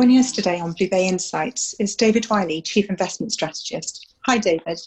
Joining 0.00 0.18
us 0.18 0.32
today 0.32 0.58
on 0.58 0.72
Blue 0.72 0.88
Bay 0.88 1.08
Insights 1.08 1.74
is 1.78 1.94
David 1.94 2.30
Riley, 2.30 2.62
Chief 2.62 2.88
Investment 2.88 3.32
Strategist. 3.32 4.14
Hi, 4.24 4.38
David. 4.38 4.80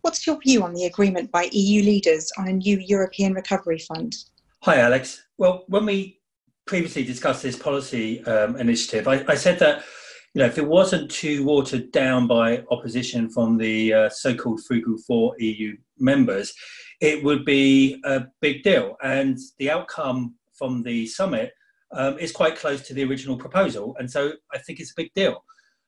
What's 0.00 0.26
your 0.26 0.38
view 0.38 0.62
on 0.62 0.72
the 0.72 0.86
agreement 0.86 1.30
by 1.30 1.50
EU 1.52 1.82
leaders 1.82 2.32
on 2.38 2.48
a 2.48 2.52
new 2.54 2.78
European 2.78 3.34
Recovery 3.34 3.78
Fund? 3.78 4.16
Hi, 4.62 4.78
Alex. 4.78 5.22
Well, 5.36 5.64
when 5.68 5.84
we 5.84 6.22
previously 6.66 7.04
discussed 7.04 7.42
this 7.42 7.58
policy 7.58 8.24
um, 8.24 8.56
initiative, 8.56 9.06
I, 9.06 9.22
I, 9.28 9.34
said 9.34 9.58
that 9.58 9.84
you 10.32 10.40
know 10.40 10.46
if 10.46 10.56
it 10.56 10.66
wasn't 10.66 11.10
too 11.10 11.44
watered 11.44 11.92
down 11.92 12.26
by 12.26 12.64
opposition 12.70 13.28
from 13.28 13.58
the 13.58 13.92
uh, 13.92 14.08
so-called 14.08 14.64
Frugal 14.64 14.96
Four 15.06 15.34
EU 15.40 15.76
members, 15.98 16.54
it 17.02 17.22
would 17.22 17.44
be 17.44 18.00
a 18.04 18.24
big 18.40 18.62
deal. 18.62 18.96
And 19.02 19.36
the 19.58 19.70
outcome 19.70 20.36
from 20.54 20.82
the 20.82 21.06
summit 21.06 21.52
um, 21.92 22.18
is 22.18 22.32
quite 22.32 22.56
close 22.56 22.82
to 22.82 22.94
the 22.94 23.04
original 23.04 23.36
proposal, 23.36 23.96
and 23.98 24.10
so 24.10 24.32
I 24.52 24.58
think 24.58 24.80
it's 24.80 24.90
a 24.90 24.96
big 24.96 25.12
deal. 25.14 25.44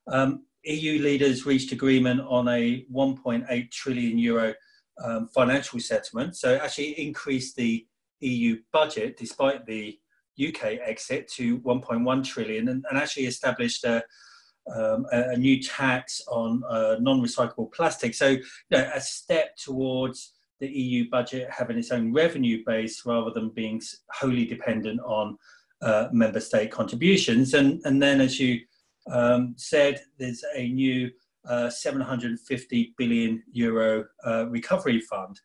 Um, 0.06 0.44
EU 0.64 1.02
leaders 1.02 1.46
reached 1.46 1.72
agreement 1.72 2.20
on 2.28 2.48
a 2.48 2.84
1.8 2.92 3.70
trillion 3.70 4.18
euro 4.18 4.54
um, 5.02 5.28
financial 5.34 5.80
settlement, 5.80 6.36
so 6.36 6.56
actually 6.56 7.00
increased 7.00 7.56
the 7.56 7.86
EU 8.20 8.58
budget 8.72 9.16
despite 9.16 9.64
the 9.66 9.98
UK 10.42 10.78
exit 10.84 11.28
to 11.28 11.58
1.1 11.60 12.24
trillion, 12.24 12.68
and, 12.68 12.84
and 12.88 12.98
actually 12.98 13.26
established 13.26 13.84
a, 13.84 14.02
um, 14.74 15.06
a, 15.12 15.30
a, 15.30 15.36
new 15.36 15.62
tax 15.62 16.22
on 16.28 16.62
uh, 16.68 16.96
non-recyclable 17.00 17.72
plastic. 17.72 18.14
So, 18.14 18.28
you 18.28 18.42
know, 18.70 18.90
a 18.94 19.00
step 19.00 19.56
towards 19.56 20.32
the 20.60 20.68
EU 20.68 21.08
budget 21.10 21.48
having 21.50 21.78
its 21.78 21.90
own 21.90 22.12
revenue 22.12 22.62
base 22.66 23.02
rather 23.04 23.30
than 23.30 23.50
being 23.50 23.80
wholly 24.12 24.44
dependent 24.44 25.00
on 25.00 25.36
uh, 25.82 26.08
member 26.12 26.40
state 26.40 26.70
contributions. 26.70 27.54
And, 27.54 27.80
and 27.84 28.02
then, 28.02 28.20
as 28.20 28.38
you 28.38 28.60
um, 29.10 29.54
said, 29.56 30.00
there's 30.18 30.44
a 30.54 30.68
new 30.68 31.10
uh, 31.48 31.70
750 31.70 32.94
billion 32.98 33.42
euro 33.52 34.04
uh, 34.26 34.46
recovery 34.48 35.00
fund. 35.00 35.40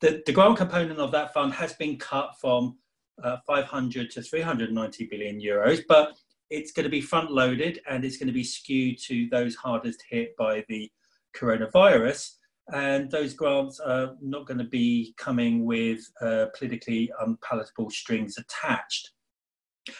The, 0.00 0.22
the 0.26 0.32
grant 0.32 0.56
component 0.56 0.98
of 0.98 1.12
that 1.12 1.32
fund 1.32 1.52
has 1.54 1.74
been 1.74 1.98
cut 1.98 2.32
from 2.40 2.78
uh, 3.22 3.38
500 3.46 4.10
to 4.10 4.22
390 4.22 5.08
billion 5.10 5.40
euros, 5.40 5.80
but 5.88 6.14
it's 6.50 6.72
going 6.72 6.84
to 6.84 6.90
be 6.90 7.00
front 7.00 7.30
loaded 7.30 7.80
and 7.88 8.04
it's 8.04 8.18
going 8.18 8.28
to 8.28 8.32
be 8.32 8.44
skewed 8.44 8.98
to 9.06 9.28
those 9.30 9.54
hardest 9.56 10.02
hit 10.08 10.36
by 10.36 10.64
the 10.68 10.90
coronavirus. 11.36 12.32
And 12.72 13.10
those 13.10 13.34
grants 13.34 13.78
are 13.80 14.16
not 14.20 14.46
going 14.46 14.58
to 14.58 14.64
be 14.64 15.14
coming 15.16 15.64
with 15.64 16.00
uh, 16.20 16.46
politically 16.58 17.10
unpalatable 17.20 17.90
strings 17.90 18.38
attached. 18.38 19.12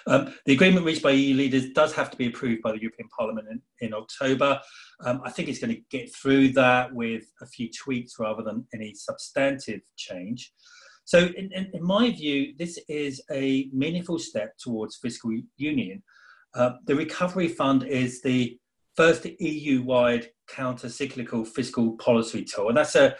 Um, 0.07 0.35
the 0.45 0.53
agreement 0.53 0.87
reached 0.87 1.03
by 1.03 1.13
EU 1.13 1.35
leaders 1.35 1.71
does 1.71 1.93
have 1.95 2.11
to 2.11 2.17
be 2.17 2.27
approved 2.27 2.63
by 2.63 2.73
the 2.73 2.81
European 2.81 3.09
Parliament 3.17 3.49
in, 3.51 3.61
in 3.81 3.95
October. 3.95 4.61
Um, 5.05 5.21
I 5.25 5.31
think 5.31 5.49
it's 5.49 5.59
going 5.59 5.75
to 5.75 5.83
get 5.91 6.15
through 6.15 6.53
that 6.53 6.93
with 6.93 7.25
a 7.41 7.47
few 7.47 7.71
tweaks 7.71 8.19
rather 8.19 8.43
than 8.43 8.67
any 8.75 8.95
substantive 8.95 9.81
change. 9.97 10.53
So, 11.05 11.19
in, 11.19 11.53
in, 11.53 11.71
in 11.73 11.85
my 11.85 12.11
view, 12.11 12.55
this 12.59 12.79
is 12.89 13.23
a 13.31 13.69
meaningful 13.73 14.19
step 14.19 14.59
towards 14.59 14.97
fiscal 14.97 15.31
union. 15.57 16.03
Uh, 16.55 16.73
the 16.85 16.97
Recovery 16.97 17.49
Fund 17.49 17.85
is 17.85 18.23
the 18.23 18.59
first 18.97 19.25
EU 19.25 19.83
wide 19.83 20.29
counter 20.49 20.89
cyclical 20.89 21.45
fiscal 21.45 21.93
policy 21.99 22.45
tool, 22.45 22.69
and 22.69 22.77
that's 22.77 22.97
a 22.97 23.15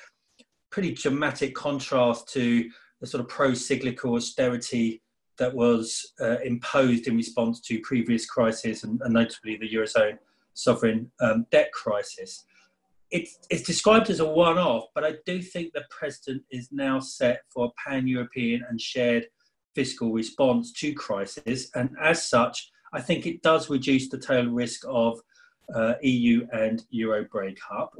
pretty 0.71 0.95
dramatic 0.95 1.55
contrast 1.55 2.29
to 2.33 2.69
the 3.01 3.07
sort 3.07 3.21
of 3.21 3.29
pro 3.29 3.55
cyclical 3.55 4.15
austerity 4.17 5.03
that 5.39 5.55
was 5.55 6.13
uh, 6.21 6.39
imposed 6.45 7.07
in 7.09 7.17
response 7.17 7.61
to 7.61 7.81
previous 7.81 8.27
crises, 8.27 8.85
and, 8.85 9.01
and 9.03 9.15
notably 9.15 9.57
the 9.57 9.69
Eurozone 9.69 10.19
sovereign 10.55 11.11
um, 11.21 11.47
debt 11.51 11.71
crisis. 11.73 12.45
It's, 13.11 13.39
it's 13.51 13.63
described 13.63 14.11
as 14.11 14.21
a 14.21 14.27
one 14.27 14.59
off, 14.59 14.87
but 14.95 15.05
I 15.05 15.15
do 15.25 15.41
think 15.41 15.73
the 15.73 15.85
president 15.91 16.43
is 16.51 16.69
now 16.73 16.99
set 16.99 17.43
for 17.51 17.67
a 17.67 17.89
pan 17.89 18.07
European 18.07 18.65
and 18.69 18.81
shared 18.81 19.27
fiscal 19.75 20.13
response 20.13 20.73
to 20.73 20.93
crisis. 20.95 21.71
And 21.75 21.91
as 22.03 22.29
such, 22.29 22.71
I 22.93 23.01
think 23.01 23.27
it 23.27 23.43
does 23.43 23.71
reduce 23.71 24.09
the 24.09 24.19
tail 24.19 24.47
risk 24.47 24.85
of 24.89 25.21
uh, 25.73 25.95
EU 26.03 26.47
and 26.53 26.83
Euro 26.91 27.27
breakup. 27.31 27.95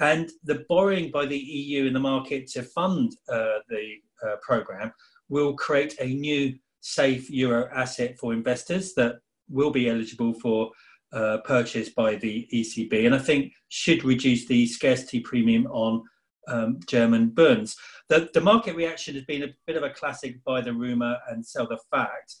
And 0.00 0.30
the 0.42 0.64
borrowing 0.68 1.10
by 1.10 1.26
the 1.26 1.38
EU 1.38 1.86
in 1.86 1.92
the 1.92 2.00
market 2.00 2.48
to 2.48 2.62
fund 2.62 3.16
uh, 3.28 3.60
the 3.68 3.94
uh, 4.26 4.36
programme 4.42 4.92
will 5.28 5.54
create 5.54 5.94
a 6.00 6.06
new 6.06 6.58
safe 6.82 7.30
euro 7.30 7.68
asset 7.74 8.18
for 8.18 8.34
investors 8.34 8.92
that 8.94 9.16
will 9.48 9.70
be 9.70 9.88
eligible 9.88 10.34
for 10.34 10.70
uh, 11.12 11.38
purchase 11.44 11.90
by 11.90 12.16
the 12.16 12.48
ECB, 12.52 13.06
and 13.06 13.14
I 13.14 13.18
think 13.18 13.52
should 13.68 14.04
reduce 14.04 14.46
the 14.46 14.66
scarcity 14.66 15.20
premium 15.20 15.66
on 15.66 16.02
um, 16.48 16.80
German 16.86 17.28
bonds. 17.28 17.76
The, 18.08 18.30
the 18.34 18.40
market 18.40 18.74
reaction 18.74 19.14
has 19.14 19.24
been 19.24 19.44
a 19.44 19.54
bit 19.66 19.76
of 19.76 19.82
a 19.82 19.90
classic 19.90 20.42
buy 20.44 20.60
the 20.60 20.72
rumour 20.72 21.16
and 21.28 21.44
sell 21.44 21.68
the 21.68 21.78
fact, 21.90 22.36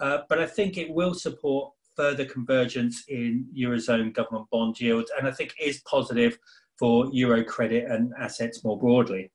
uh, 0.00 0.18
but 0.28 0.38
I 0.38 0.46
think 0.46 0.76
it 0.76 0.90
will 0.90 1.14
support 1.14 1.72
further 1.96 2.26
convergence 2.26 3.04
in 3.08 3.46
Eurozone 3.56 4.12
government 4.12 4.46
bond 4.50 4.78
yields, 4.80 5.10
and 5.16 5.26
I 5.26 5.30
think 5.30 5.54
is 5.60 5.80
positive 5.88 6.38
for 6.78 7.08
Euro 7.12 7.42
credit 7.44 7.90
and 7.90 8.12
assets 8.20 8.62
more 8.64 8.78
broadly 8.78 9.30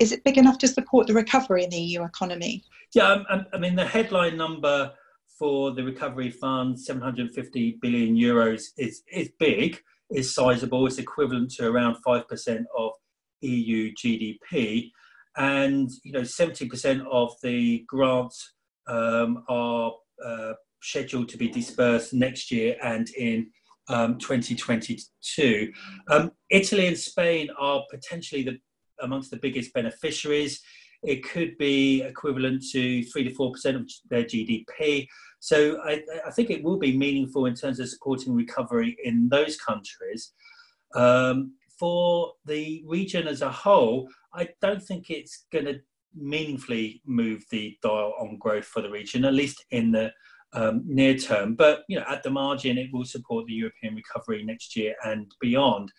is 0.00 0.12
it 0.12 0.24
big 0.24 0.38
enough 0.38 0.58
to 0.58 0.66
support 0.66 1.06
the 1.06 1.14
recovery 1.14 1.62
in 1.62 1.70
the 1.70 1.76
EU 1.76 2.04
economy? 2.04 2.64
Yeah, 2.94 3.22
I, 3.28 3.44
I 3.52 3.58
mean, 3.58 3.76
the 3.76 3.86
headline 3.86 4.36
number 4.36 4.92
for 5.38 5.72
the 5.72 5.84
recovery 5.84 6.30
fund, 6.30 6.80
750 6.80 7.78
billion 7.80 8.16
euros, 8.16 8.64
is, 8.78 9.02
is 9.12 9.30
big, 9.38 9.80
is 10.10 10.34
sizable, 10.34 10.86
it's 10.86 10.98
equivalent 10.98 11.50
to 11.52 11.68
around 11.68 11.96
5% 12.04 12.64
of 12.76 12.92
EU 13.42 13.92
GDP. 13.94 14.90
And, 15.36 15.88
you 16.02 16.12
know, 16.12 16.22
70% 16.22 17.06
of 17.10 17.34
the 17.42 17.84
grants 17.86 18.54
um, 18.88 19.44
are 19.48 19.92
uh, 20.24 20.52
scheduled 20.82 21.28
to 21.28 21.36
be 21.36 21.48
dispersed 21.48 22.12
next 22.12 22.50
year 22.50 22.76
and 22.82 23.08
in 23.10 23.50
um, 23.88 24.18
2022. 24.18 25.72
Um, 26.08 26.32
Italy 26.50 26.86
and 26.86 26.98
Spain 26.98 27.48
are 27.58 27.82
potentially 27.90 28.42
the 28.42 28.58
amongst 29.02 29.30
the 29.30 29.36
biggest 29.38 29.72
beneficiaries. 29.72 30.60
It 31.02 31.24
could 31.24 31.56
be 31.58 32.02
equivalent 32.02 32.62
to 32.72 33.02
three 33.04 33.24
to 33.24 33.34
four 33.34 33.52
percent 33.52 33.76
of 33.76 33.90
their 34.10 34.24
GDP. 34.24 35.06
So 35.38 35.80
I, 35.82 36.02
I, 36.26 36.30
think 36.30 36.50
it 36.50 36.62
will 36.62 36.76
be 36.76 36.96
meaningful 36.96 37.46
in 37.46 37.54
terms 37.54 37.80
of 37.80 37.88
supporting 37.88 38.34
recovery 38.34 38.98
in 39.04 39.30
those 39.30 39.56
countries. 39.56 40.32
Um, 40.94 41.54
for 41.78 42.34
the 42.44 42.84
region 42.86 43.26
as 43.26 43.40
a 43.40 43.50
whole, 43.50 44.06
I 44.34 44.50
don't 44.60 44.82
think 44.82 45.08
it's 45.08 45.46
going 45.50 45.64
to 45.64 45.80
meaningfully 46.14 47.00
move 47.06 47.44
the 47.50 47.78
dial 47.82 48.12
on 48.20 48.36
growth 48.36 48.66
for 48.66 48.82
the 48.82 48.90
region, 48.90 49.24
at 49.24 49.32
least 49.32 49.64
in 49.70 49.92
the 49.92 50.12
um, 50.52 50.82
near 50.84 51.16
term. 51.16 51.54
But 51.54 51.84
you 51.88 51.98
know, 51.98 52.04
at 52.08 52.22
the 52.22 52.30
margin, 52.30 52.76
it 52.78 52.90
will 52.92 53.04
support 53.04 53.46
the 53.46 53.54
European 53.54 53.94
recovery 53.94 54.44
next 54.44 54.76
year 54.76 54.94
and 55.04 55.32
beyond 55.40 55.90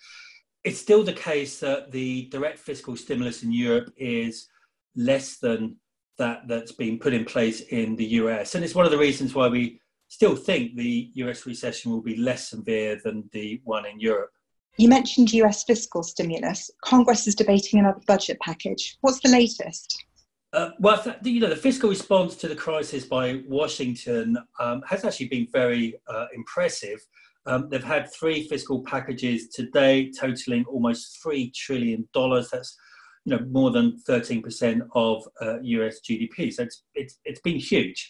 it's 0.63 0.79
still 0.79 1.03
the 1.03 1.13
case 1.13 1.59
that 1.59 1.91
the 1.91 2.27
direct 2.29 2.59
fiscal 2.59 2.95
stimulus 2.95 3.43
in 3.43 3.51
Europe 3.51 3.91
is 3.97 4.47
less 4.95 5.37
than 5.37 5.77
that 6.17 6.47
that's 6.47 6.71
been 6.71 6.99
put 6.99 7.13
in 7.13 7.25
place 7.25 7.61
in 7.61 7.95
the 7.95 8.05
US. 8.05 8.55
And 8.55 8.63
it's 8.63 8.75
one 8.75 8.85
of 8.85 8.91
the 8.91 8.97
reasons 8.97 9.33
why 9.33 9.47
we 9.47 9.79
still 10.07 10.35
think 10.35 10.75
the 10.75 11.09
US 11.15 11.45
recession 11.45 11.91
will 11.91 12.01
be 12.01 12.17
less 12.17 12.49
severe 12.49 12.99
than 13.03 13.27
the 13.31 13.61
one 13.63 13.85
in 13.85 13.99
Europe. 13.99 14.31
You 14.77 14.87
mentioned 14.87 15.33
US 15.33 15.63
fiscal 15.63 16.03
stimulus. 16.03 16.69
Congress 16.83 17.27
is 17.27 17.35
debating 17.35 17.79
another 17.79 18.01
budget 18.07 18.37
package. 18.39 18.97
What's 19.01 19.19
the 19.19 19.29
latest? 19.29 20.05
Uh, 20.53 20.71
well, 20.79 21.01
you 21.23 21.39
know, 21.39 21.49
the 21.49 21.55
fiscal 21.55 21.89
response 21.89 22.35
to 22.35 22.47
the 22.47 22.55
crisis 22.55 23.05
by 23.05 23.41
Washington 23.47 24.37
um, 24.59 24.83
has 24.85 25.05
actually 25.05 25.29
been 25.29 25.47
very 25.51 25.95
uh, 26.07 26.27
impressive. 26.35 26.99
Um, 27.45 27.69
they've 27.69 27.83
had 27.83 28.11
three 28.13 28.47
fiscal 28.47 28.83
packages 28.83 29.49
today, 29.49 30.11
totaling 30.11 30.65
almost 30.65 31.19
three 31.23 31.51
trillion 31.51 32.07
dollars. 32.13 32.49
That's 32.51 32.77
you 33.25 33.35
know 33.35 33.45
more 33.49 33.71
than 33.71 33.99
13% 34.07 34.81
of 34.95 35.23
uh, 35.41 35.59
US 35.61 35.99
GDP. 36.01 36.53
So 36.53 36.63
it's 36.63 36.83
it's 36.93 37.19
it's 37.25 37.41
been 37.41 37.57
huge. 37.57 38.09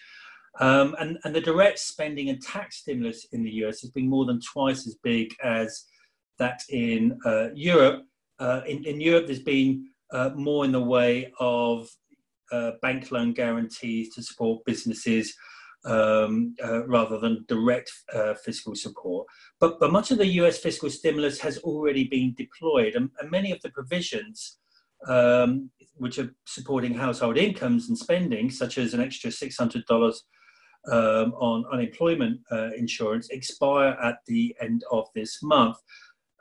Um, 0.59 0.95
and, 0.99 1.17
and 1.23 1.33
the 1.33 1.39
direct 1.39 1.79
spending 1.79 2.29
and 2.29 2.41
tax 2.41 2.77
stimulus 2.77 3.25
in 3.31 3.43
the 3.43 3.51
US 3.63 3.79
has 3.81 3.91
been 3.91 4.09
more 4.09 4.25
than 4.25 4.41
twice 4.41 4.85
as 4.85 4.95
big 5.01 5.33
as 5.43 5.85
that 6.39 6.61
in 6.69 7.17
uh, 7.25 7.49
Europe. 7.53 8.03
Uh, 8.39 8.61
in, 8.67 8.83
in 8.83 8.99
Europe, 8.99 9.27
there's 9.27 9.43
been 9.43 9.87
uh, 10.11 10.31
more 10.35 10.65
in 10.65 10.71
the 10.71 10.81
way 10.81 11.31
of 11.39 11.87
uh, 12.51 12.71
bank 12.81 13.11
loan 13.11 13.31
guarantees 13.31 14.13
to 14.13 14.21
support 14.21 14.65
businesses 14.65 15.33
um, 15.85 16.55
uh, 16.63 16.85
rather 16.87 17.19
than 17.19 17.45
direct 17.47 17.91
uh, 18.13 18.33
fiscal 18.35 18.75
support. 18.75 19.27
But, 19.59 19.79
but 19.79 19.91
much 19.91 20.11
of 20.11 20.17
the 20.17 20.27
US 20.27 20.59
fiscal 20.59 20.89
stimulus 20.89 21.39
has 21.39 21.57
already 21.59 22.05
been 22.05 22.33
deployed, 22.37 22.95
and, 22.95 23.09
and 23.19 23.31
many 23.31 23.51
of 23.51 23.61
the 23.61 23.71
provisions 23.71 24.57
um, 25.07 25.69
which 25.95 26.19
are 26.19 26.33
supporting 26.45 26.93
household 26.93 27.37
incomes 27.37 27.89
and 27.89 27.97
spending, 27.97 28.49
such 28.49 28.77
as 28.77 28.93
an 28.93 29.01
extra 29.01 29.29
$600 29.31 30.15
um, 30.91 31.33
on 31.33 31.65
unemployment 31.71 32.39
uh, 32.51 32.69
insurance 32.77 33.29
expire 33.29 33.97
at 34.03 34.17
the 34.27 34.55
end 34.61 34.83
of 34.91 35.07
this 35.15 35.41
month. 35.43 35.77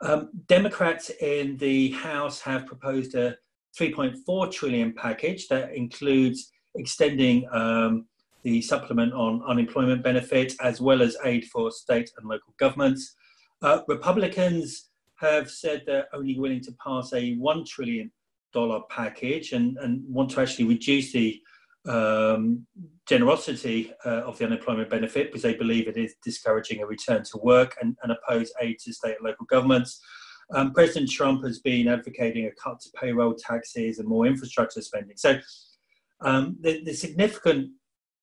Um, 0.01 0.29
Democrats 0.47 1.11
in 1.21 1.57
the 1.57 1.91
House 1.91 2.41
have 2.41 2.65
proposed 2.65 3.13
a 3.15 3.35
3.4 3.79 4.51
trillion 4.51 4.93
package 4.93 5.47
that 5.47 5.73
includes 5.73 6.51
extending 6.75 7.47
um, 7.51 8.07
the 8.43 8.61
supplement 8.61 9.13
on 9.13 9.43
unemployment 9.47 10.03
benefits 10.03 10.55
as 10.61 10.81
well 10.81 11.01
as 11.01 11.17
aid 11.23 11.45
for 11.45 11.71
state 11.71 12.11
and 12.17 12.27
local 12.27 12.53
governments. 12.57 13.15
Uh, 13.61 13.81
Republicans 13.87 14.89
have 15.19 15.49
said 15.49 15.83
they're 15.85 16.07
only 16.13 16.37
willing 16.39 16.61
to 16.61 16.71
pass 16.83 17.13
a 17.13 17.35
$1 17.35 17.65
trillion 17.65 18.11
package 18.89 19.53
and, 19.53 19.77
and 19.77 20.03
want 20.07 20.31
to 20.31 20.41
actually 20.41 20.65
reduce 20.65 21.11
the 21.11 21.39
um, 21.87 22.65
generosity 23.07 23.91
uh, 24.05 24.21
of 24.21 24.37
the 24.37 24.45
unemployment 24.45 24.89
benefit 24.89 25.27
because 25.27 25.41
they 25.41 25.55
believe 25.55 25.87
it 25.87 25.97
is 25.97 26.15
discouraging 26.23 26.81
a 26.81 26.85
return 26.85 27.23
to 27.23 27.37
work 27.37 27.75
and, 27.81 27.95
and 28.03 28.11
oppose 28.11 28.51
aid 28.61 28.77
to 28.79 28.93
state 28.93 29.15
and 29.19 29.25
local 29.25 29.45
governments. 29.45 30.01
Um, 30.53 30.73
President 30.73 31.09
Trump 31.09 31.43
has 31.43 31.59
been 31.59 31.87
advocating 31.87 32.45
a 32.45 32.51
cut 32.51 32.79
to 32.81 32.89
payroll 32.99 33.33
taxes 33.33 33.99
and 33.99 34.07
more 34.07 34.25
infrastructure 34.25 34.81
spending. 34.81 35.17
So 35.17 35.39
um, 36.21 36.57
the, 36.61 36.83
the, 36.83 36.93
significant 36.93 37.71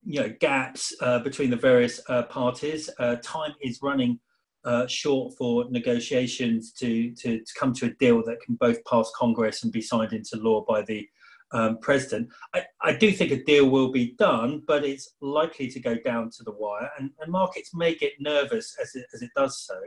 you 0.09 0.23
know, 0.23 0.35
gaps 0.41 0.95
uh, 1.03 1.19
between 1.19 1.51
the 1.51 1.57
various 1.57 2.01
uh, 2.09 2.23
parties. 2.23 2.89
Uh, 2.99 3.17
time 3.23 3.53
is 3.61 3.81
running 3.83 4.19
uh, 4.65 4.87
short 4.87 5.35
for 5.37 5.67
negotiations 5.71 6.73
to, 6.73 7.13
to, 7.15 7.41
to, 7.41 7.55
come 7.61 7.75
to 7.75 7.87
a 7.87 7.91
deal 7.91 8.25
that 8.25 8.41
can 8.41 8.55
both 8.55 8.83
pass 8.87 9.13
Congress 9.15 9.65
and 9.65 9.73
be 9.73 9.83
signed 9.83 10.15
into 10.15 10.39
law 10.39 10.65
by 10.67 10.81
the 10.81 11.07
um, 11.53 11.79
president. 11.83 12.27
I, 12.55 12.63
I, 12.81 12.95
do 12.95 13.13
think 13.13 13.33
a 13.33 13.45
deal 13.45 13.69
will 13.69 13.93
be 13.93 14.15
done, 14.19 14.63
but 14.67 14.83
it's 14.83 15.15
likely 15.21 15.69
to 15.69 15.81
go 15.81 15.97
down 16.03 16.31
to 16.39 16.43
the 16.43 16.53
wire, 16.53 16.91
and, 16.99 17.11
and 17.21 17.31
markets 17.31 17.75
may 17.75 17.95
get 17.95 18.13
nervous 18.19 18.77
as 18.81 18.95
it, 18.95 19.07
as 19.13 19.21
it 19.21 19.31
does 19.37 19.61
so. 19.61 19.79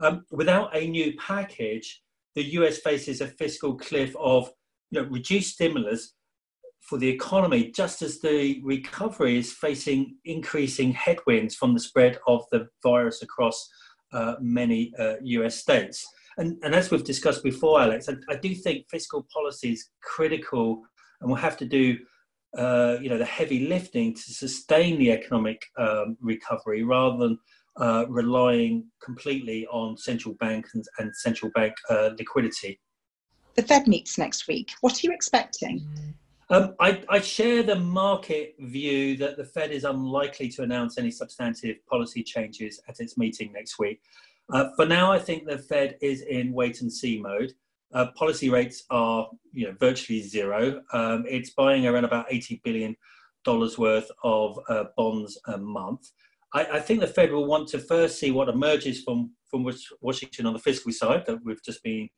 Um, 0.00 0.24
without 0.30 0.74
a 0.76 0.86
new 0.86 1.14
package, 1.16 2.00
the 2.36 2.44
US 2.44 2.78
faces 2.78 3.20
a 3.20 3.26
fiscal 3.26 3.76
cliff 3.76 4.14
of 4.16 4.50
you 4.90 5.02
know, 5.02 5.08
reduced 5.08 5.54
stimulus 5.54 6.14
for 6.82 6.98
the 6.98 7.08
economy, 7.08 7.70
just 7.70 8.02
as 8.02 8.18
the 8.18 8.60
recovery 8.62 9.38
is 9.38 9.52
facing 9.52 10.16
increasing 10.24 10.92
headwinds 10.92 11.54
from 11.54 11.74
the 11.74 11.80
spread 11.80 12.18
of 12.26 12.44
the 12.50 12.66
virus 12.82 13.22
across 13.22 13.68
uh, 14.12 14.34
many 14.40 14.92
uh, 14.98 15.14
US 15.22 15.56
states. 15.56 16.04
And, 16.38 16.58
and, 16.62 16.74
as 16.74 16.90
we've 16.90 17.04
discussed 17.04 17.42
before, 17.42 17.80
Alex, 17.80 18.08
I, 18.08 18.14
I, 18.28 18.36
do 18.36 18.54
think 18.54 18.86
fiscal 18.90 19.26
policy 19.32 19.72
is 19.72 19.90
critical 20.02 20.82
and 21.20 21.30
we'll 21.30 21.40
have 21.40 21.58
to 21.58 21.66
do 21.66 21.98
uh, 22.56 22.98
you 23.00 23.08
know, 23.08 23.18
the 23.18 23.24
heavy 23.24 23.66
lifting 23.66 24.14
to 24.14 24.20
sustain 24.20 24.98
the 24.98 25.10
economic 25.10 25.62
um, 25.78 26.16
recovery 26.20 26.82
rather 26.82 27.16
than 27.16 27.38
uh, 27.76 28.04
relying 28.08 28.84
completely 29.02 29.66
on 29.68 29.96
central 29.96 30.34
bank 30.34 30.66
and, 30.74 30.84
and 30.98 31.14
central 31.16 31.50
bank 31.54 31.74
uh, 31.88 32.10
liquidity. 32.18 32.78
The 33.54 33.62
Fed 33.62 33.88
meets 33.88 34.18
next 34.18 34.48
week. 34.48 34.70
What 34.80 34.92
are 34.92 35.06
you 35.06 35.12
expecting? 35.12 35.86
Um, 36.52 36.74
I, 36.78 37.02
I, 37.08 37.18
share 37.20 37.62
the 37.62 37.76
market 37.76 38.56
view 38.58 39.16
that 39.16 39.38
the 39.38 39.44
Fed 39.44 39.70
is 39.70 39.84
unlikely 39.84 40.50
to 40.50 40.62
announce 40.62 40.98
any 40.98 41.10
substantive 41.10 41.76
policy 41.86 42.22
changes 42.22 42.78
at 42.86 43.00
its 43.00 43.16
meeting 43.16 43.52
next 43.54 43.78
week. 43.78 44.02
Uh, 44.52 44.68
for 44.76 44.84
now, 44.84 45.10
I 45.10 45.18
think 45.18 45.46
the 45.46 45.56
Fed 45.56 45.96
is 46.02 46.20
in 46.20 46.52
wait 46.52 46.82
and 46.82 46.92
see 46.92 47.18
mode. 47.18 47.54
Uh, 47.94 48.08
policy 48.16 48.50
rates 48.50 48.84
are, 48.90 49.30
you 49.52 49.66
know, 49.66 49.74
virtually 49.80 50.20
zero. 50.20 50.82
Um, 50.92 51.24
it's 51.26 51.54
buying 51.54 51.86
around 51.86 52.04
about 52.04 52.26
eighty 52.28 52.60
billion 52.62 52.96
dollars 53.44 53.78
worth 53.78 54.10
of 54.22 54.58
uh, 54.68 54.84
bonds 54.94 55.40
a 55.46 55.56
month. 55.56 56.10
I, 56.52 56.66
I, 56.66 56.80
think 56.80 57.00
the 57.00 57.06
Fed 57.06 57.32
will 57.32 57.46
want 57.46 57.66
to 57.68 57.78
first 57.78 58.18
see 58.18 58.30
what 58.30 58.50
emerges 58.50 59.02
from 59.02 59.32
from 59.46 59.66
Washington 60.02 60.44
on 60.44 60.52
the 60.52 60.58
fiscal 60.58 60.92
side 60.92 61.24
that 61.24 61.42
we've 61.42 61.64
just 61.64 61.82
been 61.82 62.10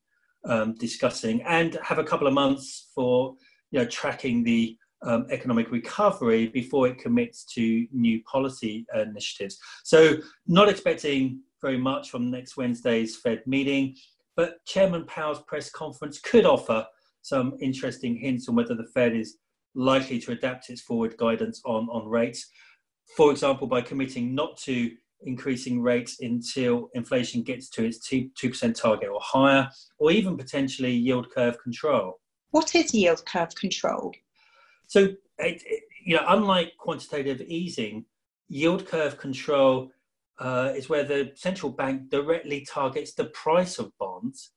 um, 0.44 0.74
discussing, 0.74 1.40
and 1.42 1.78
have 1.84 1.98
a 1.98 2.04
couple 2.04 2.26
of 2.26 2.34
months 2.34 2.90
for 2.92 3.36
you 3.74 3.80
know 3.80 3.86
tracking 3.86 4.44
the 4.44 4.78
um, 5.02 5.26
economic 5.30 5.72
recovery 5.72 6.46
before 6.46 6.86
it 6.86 6.98
commits 6.98 7.44
to 7.54 7.86
new 7.92 8.22
policy 8.22 8.86
initiatives. 8.94 9.58
So, 9.82 10.18
not 10.46 10.68
expecting 10.68 11.40
very 11.60 11.76
much 11.76 12.08
from 12.08 12.30
next 12.30 12.56
Wednesday's 12.56 13.16
Fed 13.16 13.42
meeting, 13.46 13.96
but 14.36 14.64
Chairman 14.64 15.04
Powell's 15.06 15.42
press 15.48 15.70
conference 15.70 16.20
could 16.20 16.46
offer 16.46 16.86
some 17.22 17.56
interesting 17.60 18.16
hints 18.16 18.48
on 18.48 18.54
whether 18.54 18.76
the 18.76 18.86
Fed 18.94 19.16
is 19.16 19.38
likely 19.74 20.20
to 20.20 20.32
adapt 20.32 20.70
its 20.70 20.80
forward 20.80 21.16
guidance 21.16 21.60
on, 21.64 21.88
on 21.90 22.06
rates. 22.08 22.46
For 23.16 23.32
example, 23.32 23.66
by 23.66 23.82
committing 23.82 24.36
not 24.36 24.56
to 24.58 24.92
increasing 25.26 25.82
rates 25.82 26.20
until 26.20 26.90
inflation 26.94 27.42
gets 27.42 27.68
to 27.70 27.84
its 27.84 27.98
2, 28.06 28.30
2% 28.40 28.80
target 28.80 29.08
or 29.08 29.20
higher, 29.20 29.68
or 29.98 30.12
even 30.12 30.36
potentially 30.36 30.92
yield 30.92 31.28
curve 31.34 31.58
control. 31.60 32.20
What 32.54 32.72
is 32.76 32.94
yield 32.94 33.26
curve 33.26 33.52
control? 33.56 34.14
So, 34.86 35.00
it, 35.38 35.62
it, 35.66 35.82
you 36.06 36.14
know, 36.14 36.24
unlike 36.28 36.76
quantitative 36.78 37.40
easing, 37.40 38.04
yield 38.48 38.86
curve 38.86 39.18
control 39.18 39.90
uh, 40.38 40.72
is 40.76 40.88
where 40.88 41.02
the 41.02 41.32
central 41.34 41.72
bank 41.72 42.10
directly 42.10 42.64
targets 42.64 43.12
the 43.12 43.24
price 43.24 43.80
of 43.80 43.90
bonds 43.98 44.52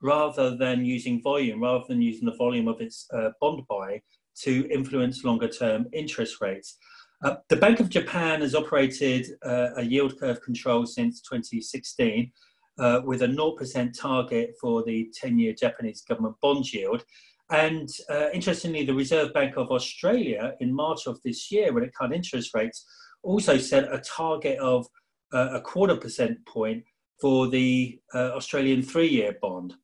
rather 0.00 0.56
than 0.56 0.86
using 0.86 1.20
volume, 1.22 1.62
rather 1.62 1.84
than 1.86 2.00
using 2.00 2.24
the 2.24 2.36
volume 2.36 2.68
of 2.68 2.80
its 2.80 3.06
uh, 3.12 3.28
bond 3.38 3.64
buy 3.68 4.00
to 4.44 4.66
influence 4.70 5.22
longer 5.22 5.48
term 5.48 5.84
interest 5.92 6.40
rates. 6.40 6.78
Uh, 7.22 7.34
the 7.50 7.56
Bank 7.56 7.80
of 7.80 7.90
Japan 7.90 8.40
has 8.40 8.54
operated 8.54 9.26
uh, 9.44 9.74
a 9.76 9.82
yield 9.82 10.18
curve 10.18 10.40
control 10.40 10.86
since 10.86 11.20
2016 11.20 12.32
uh, 12.78 13.02
with 13.04 13.20
a 13.20 13.28
0% 13.28 13.92
target 13.98 14.54
for 14.58 14.82
the 14.84 15.12
10 15.14 15.38
year 15.38 15.52
Japanese 15.52 16.00
government 16.00 16.36
bond 16.40 16.72
yield. 16.72 17.04
And 17.52 17.90
uh, 18.08 18.30
interestingly, 18.32 18.84
the 18.84 18.94
Reserve 18.94 19.34
Bank 19.34 19.58
of 19.58 19.70
Australia 19.70 20.54
in 20.60 20.74
March 20.74 21.06
of 21.06 21.20
this 21.22 21.52
year, 21.52 21.72
when 21.72 21.84
it 21.84 21.92
cut 21.94 22.12
interest 22.12 22.54
rates, 22.54 22.86
also 23.22 23.58
set 23.58 23.92
a 23.92 24.00
target 24.00 24.58
of 24.58 24.86
uh, 25.34 25.50
a 25.52 25.60
quarter 25.60 25.94
percent 25.96 26.44
point 26.46 26.82
for 27.20 27.48
the 27.48 28.00
uh, 28.14 28.30
Australian 28.34 28.82
three-year 28.82 29.36
bond. 29.42 29.74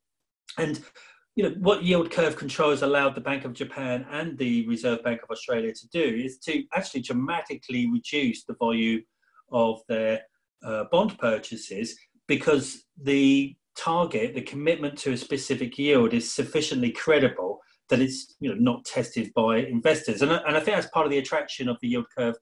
And 0.56 0.80
you 1.36 1.44
know 1.44 1.54
what 1.60 1.84
yield 1.84 2.10
curve 2.10 2.36
controls 2.36 2.80
allowed 2.82 3.14
the 3.14 3.20
Bank 3.20 3.44
of 3.44 3.52
Japan 3.52 4.06
and 4.10 4.36
the 4.38 4.66
Reserve 4.66 5.04
Bank 5.04 5.22
of 5.22 5.30
Australia 5.30 5.72
to 5.72 5.88
do 5.88 6.02
is 6.02 6.38
to 6.38 6.64
actually 6.74 7.02
dramatically 7.02 7.88
reduce 7.92 8.44
the 8.44 8.54
volume 8.54 9.02
of 9.52 9.82
their 9.88 10.22
uh, 10.64 10.84
bond 10.90 11.16
purchases 11.18 11.96
because 12.26 12.86
the 13.00 13.54
target, 13.78 14.34
the 14.34 14.42
commitment 14.42 14.98
to 14.98 15.12
a 15.12 15.16
specific 15.16 15.78
yield, 15.78 16.12
is 16.12 16.32
sufficiently 16.32 16.90
credible 16.90 17.60
that 17.88 18.00
it's 18.00 18.36
you 18.40 18.50
know 18.50 18.58
not 18.58 18.84
tested 18.84 19.32
by 19.34 19.58
investors. 19.58 20.22
And, 20.22 20.30
and 20.30 20.56
I 20.56 20.60
think 20.60 20.76
that's 20.76 20.90
part 20.90 21.06
of 21.06 21.10
the 21.10 21.18
attraction 21.18 21.68
of 21.68 21.78
the 21.80 21.88
yield 21.88 22.06
curve 22.16 22.36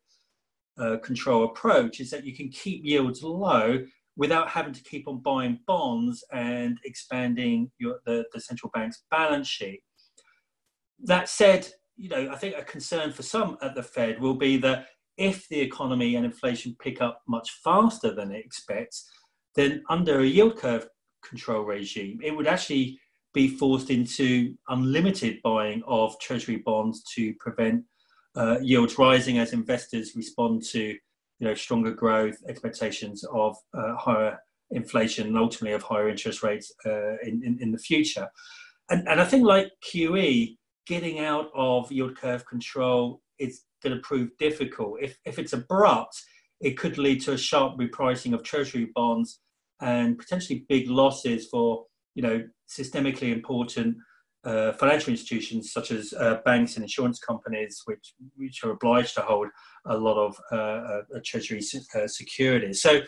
uh, 0.79 0.97
control 1.03 1.45
approach 1.45 2.01
is 2.01 2.11
that 2.11 2.25
you 2.25 2.35
can 2.35 2.49
keep 2.51 2.85
yields 2.85 3.23
low 3.23 3.79
without 4.17 4.49
having 4.49 4.73
to 4.73 4.83
keep 4.83 5.07
on 5.09 5.21
buying 5.21 5.59
bonds 5.67 6.25
and 6.33 6.79
expanding 6.85 7.71
your, 7.79 8.01
the, 8.07 8.25
the 8.33 8.41
central 8.41 8.71
bank's 8.75 9.05
balance 9.11 9.49
sheet. 9.49 9.83
That 11.05 11.29
said, 11.29 11.69
you 11.97 12.09
know, 12.09 12.31
I 12.31 12.37
think 12.37 12.57
a 12.57 12.65
concern 12.65 13.13
for 13.13 13.23
some 13.23 13.59
at 13.63 13.75
the 13.75 13.83
Fed 13.83 14.21
will 14.21 14.35
be 14.35 14.57
that 14.59 14.87
if 15.19 15.49
the 15.49 15.61
economy 15.61 16.17
and 16.17 16.25
inflation 16.25 16.77
pick 16.79 17.01
up 17.01 17.23
much 17.29 17.51
faster 17.63 18.15
than 18.15 18.33
it 18.33 18.45
expects, 18.45 19.09
then 19.55 19.83
under 19.89 20.21
a 20.21 20.27
yield 20.27 20.57
curve 20.57 20.87
control 21.29 21.63
regime, 21.63 22.21
it 22.23 22.35
would 22.35 22.47
actually 22.47 22.99
be 23.35 23.49
forced 23.49 23.91
into 23.91 24.55
unlimited 24.69 25.41
buying 25.43 25.83
of 25.87 26.19
treasury 26.21 26.57
bonds 26.65 27.03
to 27.15 27.35
prevent 27.35 27.85
uh, 28.37 28.59
yields 28.61 28.99
rising 28.99 29.39
as 29.39 29.53
investors 29.53 30.13
respond 30.15 30.63
to 30.63 30.81
you 31.39 31.47
know 31.47 31.55
stronger 31.55 31.91
growth 31.91 32.37
expectations 32.49 33.25
of 33.33 33.57
uh, 33.75 33.95
higher 33.97 34.39
inflation 34.71 35.27
and 35.27 35.39
ultimately 35.39 35.75
of 35.75 35.83
higher 35.83 36.09
interest 36.09 36.43
rates 36.43 36.73
uh, 36.87 37.17
in, 37.23 37.43
in, 37.45 37.59
in 37.61 37.73
the 37.73 37.79
future. 37.79 38.29
And, 38.91 39.07
and 39.09 39.21
I 39.21 39.25
think 39.25 39.45
like 39.45 39.71
QE 39.93 40.57
getting 40.87 41.21
out 41.21 41.51
of 41.55 41.91
yield 41.93 42.17
curve 42.17 42.45
control 42.47 43.21
is 43.39 43.63
going 43.83 43.95
to 43.95 44.03
prove 44.03 44.31
difficult. 44.39 44.99
If, 45.03 45.19
if 45.25 45.39
it's 45.39 45.53
abrupt 45.53 46.21
it 46.61 46.79
could 46.79 46.99
lead 46.99 47.21
to 47.23 47.33
a 47.33 47.39
sharp 47.39 47.79
repricing 47.79 48.33
of 48.33 48.43
treasury 48.43 48.91
bonds 48.95 49.41
and 49.81 50.19
potentially 50.19 50.65
big 50.69 50.89
losses 50.89 51.49
for 51.49 51.85
you 52.15 52.23
know 52.23 52.43
systemically 52.69 53.33
important 53.33 53.97
uh, 54.47 54.73
financial 54.75 55.11
institutions 55.11 55.73
such 55.73 55.91
as 55.91 56.15
uh, 56.15 56.39
banks 56.45 56.77
and 56.77 56.85
insurance 56.85 57.19
companies, 57.19 57.83
which 57.87 58.15
which 58.37 58.63
are 58.63 58.71
obliged 58.71 59.15
to 59.15 59.21
hold 59.21 59.49
a 59.87 59.97
lot 59.97 60.17
of 60.17 60.37
uh, 60.53 60.57
uh 60.57 61.21
treasury 61.25 61.61
uh, 61.97 62.07
securities. 62.07 62.81
So, 62.81 63.01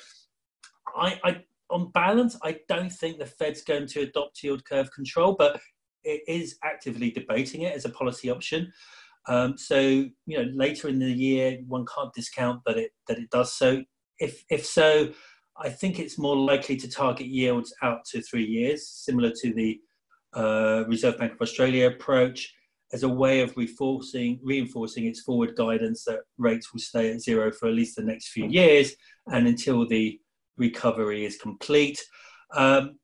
I, 0.97 1.21
I, 1.23 1.41
on 1.71 1.93
balance, 1.93 2.37
I 2.43 2.59
don't 2.69 2.91
think 2.91 3.19
the 3.19 3.27
Fed's 3.27 3.63
going 3.63 3.87
to 3.89 4.01
adopt 4.01 4.43
yield 4.43 4.65
curve 4.65 4.91
control, 4.93 5.37
but 5.39 5.61
it 6.03 6.23
is 6.27 6.59
actively 6.65 7.13
debating 7.13 7.63
it 7.63 7.75
as 7.75 7.85
a 7.85 7.91
policy 7.91 8.31
option. 8.31 8.73
Um, 9.29 9.57
so 9.59 9.79
you 9.79 10.11
know, 10.27 10.51
later 10.53 10.89
in 10.89 10.99
the 10.99 11.13
year, 11.13 11.59
one 11.69 11.85
can't 11.95 12.13
discount 12.15 12.63
that 12.67 12.79
it 12.79 12.91
that 13.07 13.19
it 13.19 13.31
does 13.31 13.53
so. 13.53 13.85
If 14.19 14.43
if 14.51 14.67
so, 14.67 15.11
I 15.61 15.69
think 15.69 15.99
it's 15.99 16.19
more 16.19 16.37
likely 16.37 16.77
to 16.77 16.89
target 16.89 17.27
yields 17.27 17.75
out 17.83 18.05
to 18.07 18.23
three 18.23 18.45
years, 18.45 18.89
similar 18.89 19.33
to 19.43 19.53
the 19.53 19.81
uh, 20.35 20.85
Reserve 20.87 21.19
Bank 21.19 21.33
of 21.33 21.41
Australia 21.41 21.89
approach, 21.89 22.55
as 22.93 23.03
a 23.03 23.09
way 23.09 23.41
of 23.41 23.57
reinforcing 23.57 24.41
reinforcing 24.43 25.07
its 25.07 25.21
forward 25.21 25.55
guidance 25.57 26.05
that 26.05 26.21
rates 26.39 26.73
will 26.73 26.81
stay 26.81 27.11
at 27.11 27.21
zero 27.21 27.53
for 27.53 27.69
at 27.69 27.75
least 27.75 27.97
the 27.97 28.03
next 28.03 28.29
few 28.29 28.47
years 28.47 28.95
and 29.27 29.47
until 29.47 29.87
the 29.87 30.19
recovery 30.57 31.25
is 31.25 31.37
complete. 31.37 32.03
Um, 32.55 32.99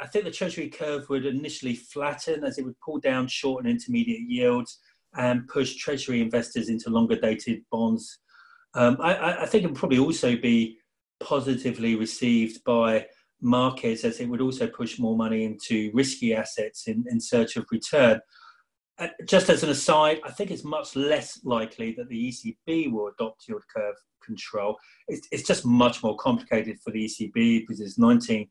I 0.00 0.08
think 0.08 0.24
the 0.24 0.32
Treasury 0.32 0.68
curve 0.68 1.08
would 1.08 1.24
initially 1.24 1.76
flatten 1.76 2.42
as 2.42 2.58
it 2.58 2.64
would 2.64 2.78
pull 2.80 2.98
down 2.98 3.28
short 3.28 3.64
and 3.64 3.72
intermediate 3.72 4.28
yields 4.28 4.80
and 5.16 5.46
push 5.46 5.76
Treasury 5.76 6.20
investors 6.20 6.68
into 6.68 6.90
longer 6.90 7.16
dated 7.16 7.62
bonds. 7.70 8.18
Um, 8.74 8.96
I, 9.00 9.42
I, 9.42 9.46
think 9.46 9.64
it 9.64 9.66
would 9.66 9.78
probably 9.78 9.98
also 9.98 10.34
be 10.34 10.78
positively 11.22 11.94
received 11.94 12.62
by 12.64 13.06
markets 13.40 14.04
as 14.04 14.20
it 14.20 14.28
would 14.28 14.40
also 14.40 14.66
push 14.66 14.98
more 14.98 15.16
money 15.16 15.44
into 15.44 15.90
risky 15.92 16.34
assets 16.34 16.86
in, 16.86 17.04
in 17.10 17.20
search 17.20 17.56
of 17.56 17.66
return. 17.70 18.20
Uh, 18.98 19.08
just 19.26 19.48
as 19.48 19.62
an 19.62 19.70
aside, 19.70 20.20
I 20.24 20.30
think 20.30 20.50
it's 20.50 20.64
much 20.64 20.94
less 20.94 21.40
likely 21.44 21.94
that 21.98 22.08
the 22.08 22.28
ECB 22.28 22.92
will 22.92 23.08
adopt 23.08 23.48
yield 23.48 23.64
curve 23.74 23.96
control. 24.24 24.76
It's, 25.08 25.26
it's 25.32 25.46
just 25.46 25.66
much 25.66 26.02
more 26.02 26.16
complicated 26.16 26.78
for 26.80 26.92
the 26.92 27.04
ECB 27.06 27.60
because 27.60 27.78
there's 27.78 27.98
19 27.98 28.48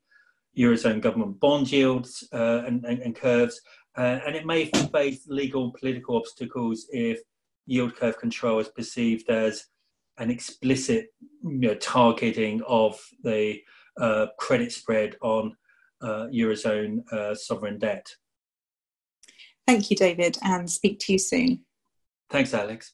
Eurozone 0.57 1.01
government 1.01 1.39
bond 1.39 1.71
yields 1.71 2.27
uh, 2.33 2.63
and, 2.65 2.83
and, 2.83 2.99
and, 2.99 3.15
curves, 3.15 3.61
uh, 3.97 4.19
and 4.25 4.35
it 4.35 4.45
may 4.45 4.65
face 4.91 5.25
legal 5.27 5.65
and 5.65 5.73
political 5.73 6.17
obstacles 6.17 6.87
if 6.91 7.19
yield 7.67 7.95
curve 7.95 8.17
control 8.19 8.59
is 8.59 8.67
perceived 8.67 9.29
as 9.29 9.65
an 10.17 10.29
explicit 10.29 11.07
you 11.43 11.67
know, 11.67 11.75
targeting 11.75 12.61
of 12.67 12.99
the 13.23 13.59
uh, 13.99 14.27
credit 14.37 14.71
spread 14.71 15.15
on 15.21 15.55
uh, 16.01 16.27
Eurozone 16.33 17.07
uh, 17.11 17.35
sovereign 17.35 17.77
debt. 17.77 18.07
Thank 19.67 19.89
you, 19.89 19.95
David, 19.95 20.37
and 20.43 20.69
speak 20.69 20.99
to 21.01 21.13
you 21.13 21.19
soon. 21.19 21.65
Thanks, 22.29 22.53
Alex. 22.53 22.93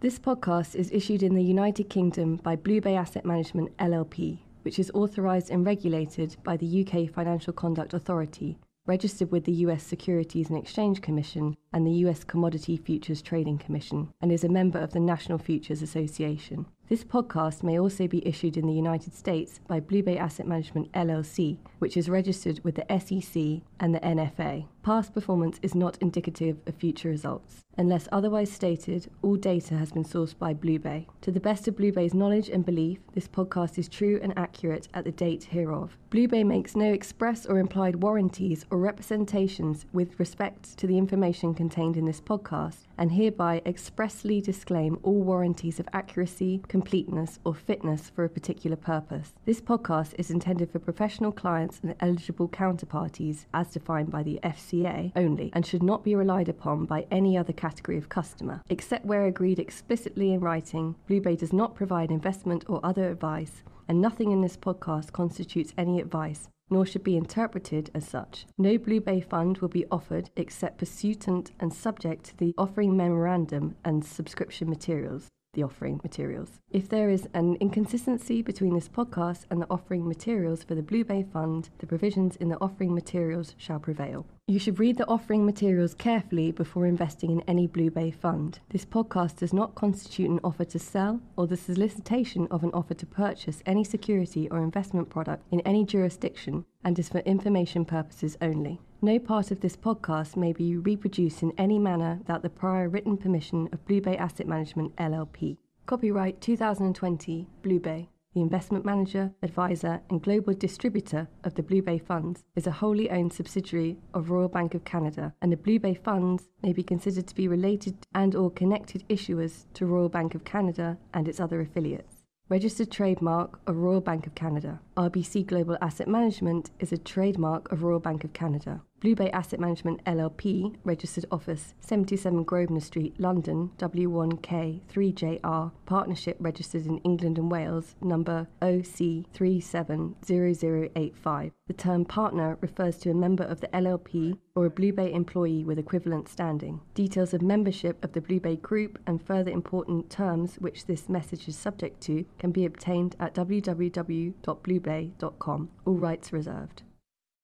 This 0.00 0.18
podcast 0.18 0.74
is 0.74 0.90
issued 0.92 1.22
in 1.22 1.34
the 1.34 1.42
United 1.42 1.88
Kingdom 1.88 2.36
by 2.36 2.56
Blue 2.56 2.80
Bay 2.80 2.94
Asset 2.94 3.24
Management 3.24 3.76
LLP, 3.78 4.38
which 4.62 4.78
is 4.78 4.90
authorised 4.92 5.50
and 5.50 5.64
regulated 5.64 6.36
by 6.44 6.56
the 6.56 6.86
UK 6.86 7.08
Financial 7.08 7.52
Conduct 7.52 7.94
Authority, 7.94 8.58
registered 8.86 9.30
with 9.30 9.44
the 9.44 9.52
US 9.52 9.82
Securities 9.82 10.50
and 10.50 10.58
Exchange 10.58 11.00
Commission 11.00 11.56
and 11.72 11.86
the 11.86 12.06
US 12.06 12.22
Commodity 12.22 12.76
Futures 12.76 13.22
Trading 13.22 13.58
Commission, 13.58 14.12
and 14.20 14.30
is 14.30 14.44
a 14.44 14.48
member 14.48 14.78
of 14.78 14.92
the 14.92 15.00
National 15.00 15.38
Futures 15.38 15.82
Association. 15.82 16.66
This 16.88 17.02
podcast 17.02 17.62
may 17.62 17.78
also 17.78 18.06
be 18.06 18.26
issued 18.26 18.58
in 18.58 18.66
the 18.66 18.74
United 18.74 19.14
States 19.14 19.60
by 19.66 19.80
Blue 19.80 20.02
Bay 20.02 20.18
Asset 20.18 20.46
Management 20.46 20.92
LLC, 20.92 21.56
which 21.78 21.96
is 21.96 22.10
registered 22.10 22.60
with 22.62 22.74
the 22.74 22.86
SEC 22.98 23.62
and 23.80 23.94
the 23.94 24.00
NFA. 24.00 24.66
Past 24.84 25.14
performance 25.14 25.58
is 25.62 25.74
not 25.74 25.96
indicative 26.02 26.58
of 26.66 26.74
future 26.74 27.08
results. 27.08 27.64
Unless 27.78 28.06
otherwise 28.12 28.52
stated, 28.52 29.10
all 29.22 29.34
data 29.34 29.76
has 29.76 29.90
been 29.90 30.04
sourced 30.04 30.38
by 30.38 30.54
BlueBay. 30.54 31.06
To 31.22 31.32
the 31.32 31.40
best 31.40 31.66
of 31.66 31.74
BlueBay's 31.74 32.14
knowledge 32.14 32.48
and 32.48 32.64
belief, 32.64 32.98
this 33.14 33.26
podcast 33.26 33.78
is 33.78 33.88
true 33.88 34.20
and 34.22 34.32
accurate 34.36 34.86
at 34.94 35.04
the 35.04 35.10
date 35.10 35.44
hereof. 35.44 35.96
BlueBay 36.10 36.46
makes 36.46 36.76
no 36.76 36.92
express 36.92 37.46
or 37.46 37.58
implied 37.58 37.96
warranties 37.96 38.64
or 38.70 38.78
representations 38.78 39.86
with 39.92 40.20
respect 40.20 40.76
to 40.76 40.86
the 40.86 40.98
information 40.98 41.54
contained 41.54 41.96
in 41.96 42.04
this 42.04 42.20
podcast 42.20 42.86
and 42.98 43.10
hereby 43.10 43.60
expressly 43.66 44.40
disclaim 44.40 44.98
all 45.02 45.22
warranties 45.22 45.80
of 45.80 45.88
accuracy, 45.92 46.62
completeness, 46.68 47.40
or 47.44 47.54
fitness 47.54 48.10
for 48.14 48.24
a 48.24 48.28
particular 48.28 48.76
purpose. 48.76 49.32
This 49.46 49.60
podcast 49.60 50.14
is 50.16 50.30
intended 50.30 50.70
for 50.70 50.78
professional 50.78 51.32
clients 51.32 51.80
and 51.82 51.96
eligible 51.98 52.48
counterparties 52.48 53.46
as 53.52 53.72
defined 53.72 54.12
by 54.12 54.22
the 54.22 54.38
FCA 54.74 55.12
only 55.16 55.50
and 55.52 55.64
should 55.64 55.82
not 55.82 56.04
be 56.04 56.14
relied 56.14 56.48
upon 56.48 56.84
by 56.84 57.06
any 57.10 57.36
other 57.36 57.52
category 57.52 57.98
of 57.98 58.08
customer. 58.08 58.62
Except 58.68 59.04
where 59.04 59.26
agreed 59.26 59.58
explicitly 59.58 60.32
in 60.32 60.40
writing, 60.40 60.96
Blue 61.06 61.20
Bay 61.20 61.36
does 61.36 61.52
not 61.52 61.74
provide 61.74 62.10
investment 62.10 62.64
or 62.68 62.80
other 62.82 63.10
advice, 63.10 63.62
and 63.88 64.00
nothing 64.00 64.30
in 64.30 64.40
this 64.40 64.56
podcast 64.56 65.12
constitutes 65.12 65.74
any 65.78 66.00
advice 66.00 66.48
nor 66.70 66.86
should 66.86 67.04
be 67.04 67.16
interpreted 67.16 67.90
as 67.94 68.08
such. 68.08 68.46
No 68.56 68.78
Blue 68.78 69.00
Bay 69.00 69.20
fund 69.20 69.58
will 69.58 69.68
be 69.68 69.84
offered 69.90 70.30
except 70.34 70.78
pursuant 70.78 71.52
and 71.60 71.72
subject 71.72 72.24
to 72.24 72.36
the 72.38 72.54
offering 72.56 72.96
memorandum 72.96 73.76
and 73.84 74.02
subscription 74.02 74.70
materials 74.70 75.28
the 75.54 75.62
offering 75.62 76.00
materials. 76.02 76.60
If 76.70 76.88
there 76.88 77.08
is 77.08 77.28
an 77.32 77.56
inconsistency 77.60 78.42
between 78.42 78.74
this 78.74 78.88
podcast 78.88 79.44
and 79.50 79.62
the 79.62 79.70
offering 79.70 80.06
materials 80.06 80.62
for 80.62 80.74
the 80.74 80.82
Blue 80.82 81.04
Bay 81.04 81.22
Fund, 81.22 81.70
the 81.78 81.86
provisions 81.86 82.36
in 82.36 82.48
the 82.48 82.60
offering 82.60 82.94
materials 82.94 83.54
shall 83.56 83.78
prevail. 83.78 84.26
You 84.46 84.58
should 84.58 84.78
read 84.78 84.98
the 84.98 85.08
offering 85.08 85.46
materials 85.46 85.94
carefully 85.94 86.52
before 86.52 86.84
investing 86.84 87.30
in 87.30 87.40
any 87.48 87.66
Blue 87.66 87.90
Bay 87.90 88.10
fund. 88.10 88.60
This 88.68 88.84
podcast 88.84 89.38
does 89.38 89.54
not 89.54 89.74
constitute 89.74 90.28
an 90.28 90.38
offer 90.44 90.66
to 90.66 90.78
sell 90.78 91.22
or 91.34 91.46
the 91.46 91.56
solicitation 91.56 92.46
of 92.50 92.62
an 92.62 92.70
offer 92.74 92.92
to 92.92 93.06
purchase 93.06 93.62
any 93.64 93.84
security 93.84 94.46
or 94.50 94.58
investment 94.58 95.08
product 95.08 95.46
in 95.50 95.60
any 95.60 95.82
jurisdiction 95.86 96.66
and 96.84 96.98
is 96.98 97.08
for 97.08 97.20
information 97.20 97.86
purposes 97.86 98.36
only. 98.42 98.82
No 99.00 99.18
part 99.18 99.50
of 99.50 99.60
this 99.60 99.78
podcast 99.78 100.36
may 100.36 100.52
be 100.52 100.76
reproduced 100.76 101.42
in 101.42 101.54
any 101.56 101.78
manner 101.78 102.16
without 102.18 102.42
the 102.42 102.50
prior 102.50 102.90
written 102.90 103.16
permission 103.16 103.70
of 103.72 103.86
Blue 103.86 104.02
Bay 104.02 104.18
Asset 104.18 104.46
Management 104.46 104.94
LLP. 104.96 105.56
Copyright 105.86 106.42
2020 106.42 107.48
Blue 107.62 107.80
Bay. 107.80 108.10
The 108.34 108.40
investment 108.40 108.84
manager, 108.84 109.32
advisor, 109.44 110.00
and 110.10 110.20
global 110.20 110.54
distributor 110.54 111.28
of 111.44 111.54
the 111.54 111.62
Blue 111.62 111.82
Bay 111.82 111.98
Funds 111.98 112.42
is 112.56 112.66
a 112.66 112.72
wholly 112.72 113.08
owned 113.08 113.32
subsidiary 113.32 113.96
of 114.12 114.28
Royal 114.28 114.48
Bank 114.48 114.74
of 114.74 114.84
Canada, 114.84 115.32
and 115.40 115.52
the 115.52 115.56
Blue 115.56 115.78
Bay 115.78 115.94
Funds 115.94 116.48
may 116.60 116.72
be 116.72 116.82
considered 116.82 117.28
to 117.28 117.34
be 117.36 117.46
related 117.46 117.96
and 118.12 118.34
or 118.34 118.50
connected 118.50 119.08
issuers 119.08 119.66
to 119.74 119.86
Royal 119.86 120.08
Bank 120.08 120.34
of 120.34 120.42
Canada 120.42 120.98
and 121.12 121.28
its 121.28 121.38
other 121.38 121.60
affiliates. 121.60 122.24
Registered 122.48 122.90
trademark 122.90 123.60
of 123.68 123.76
Royal 123.76 124.00
Bank 124.00 124.26
of 124.26 124.34
Canada. 124.34 124.80
RBC 124.96 125.46
Global 125.46 125.78
Asset 125.80 126.08
Management 126.08 126.72
is 126.80 126.90
a 126.90 126.98
trademark 126.98 127.70
of 127.70 127.84
Royal 127.84 128.00
Bank 128.00 128.24
of 128.24 128.32
Canada. 128.32 128.82
Blue 129.04 129.14
Bay 129.14 129.30
Asset 129.32 129.60
Management 129.60 130.02
LLP, 130.06 130.76
registered 130.82 131.26
office 131.30 131.74
77 131.80 132.42
Grosvenor 132.44 132.80
Street, 132.80 133.20
London, 133.20 133.70
W1K3JR, 133.76 135.72
partnership 135.84 136.38
registered 136.40 136.86
in 136.86 136.96
England 137.00 137.36
and 137.36 137.52
Wales, 137.52 137.96
number 138.00 138.48
OC370085. 138.62 141.50
The 141.66 141.74
term 141.74 142.06
partner 142.06 142.56
refers 142.62 142.96
to 143.00 143.10
a 143.10 143.14
member 143.14 143.44
of 143.44 143.60
the 143.60 143.68
LLP 143.68 144.38
or 144.54 144.64
a 144.64 144.70
Blue 144.70 144.94
Bay 144.94 145.12
employee 145.12 145.64
with 145.64 145.78
equivalent 145.78 146.30
standing. 146.30 146.80
Details 146.94 147.34
of 147.34 147.42
membership 147.42 148.02
of 148.02 148.14
the 148.14 148.22
Blue 148.22 148.40
Bay 148.40 148.56
Group 148.56 148.98
and 149.06 149.22
further 149.22 149.50
important 149.50 150.08
terms 150.08 150.56
which 150.60 150.86
this 150.86 151.10
message 151.10 151.46
is 151.46 151.58
subject 151.58 152.00
to 152.04 152.24
can 152.38 152.52
be 152.52 152.64
obtained 152.64 153.16
at 153.20 153.34
www.bluebay.com. 153.34 155.68
All 155.84 155.98
rights 155.98 156.32
reserved. 156.32 156.82